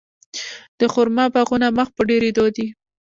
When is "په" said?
1.95-2.01